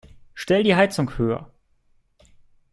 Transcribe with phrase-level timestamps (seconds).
[0.33, 1.51] Stell die Heizung höher.